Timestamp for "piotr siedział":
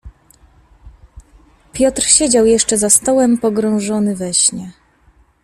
1.73-2.45